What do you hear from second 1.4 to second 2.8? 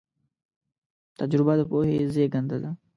د پوهې زېږنده ده.